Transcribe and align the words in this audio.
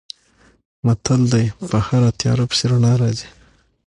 متل 0.85 1.21
دی: 1.33 1.45
په 1.69 1.77
هره 1.87 2.09
تیاره 2.19 2.45
پسې 2.49 2.65
رڼا 2.71 2.93
راځي. 3.01 3.27